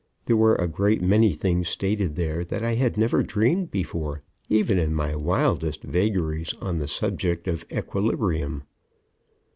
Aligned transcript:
There 0.25 0.35
were 0.35 0.55
a 0.55 0.67
great 0.67 0.99
many 1.03 1.31
things 1.31 1.69
stated 1.69 2.15
there 2.15 2.43
that 2.45 2.63
I 2.63 2.73
had 2.73 2.97
never 2.97 3.21
dreamed 3.21 3.69
before, 3.69 4.23
even 4.49 4.79
in 4.79 4.95
my 4.95 5.15
wildest 5.15 5.83
vagaries 5.83 6.55
on 6.55 6.79
the 6.79 6.87
subject 6.87 7.47
of 7.47 7.65
equilibrium. 7.71 8.63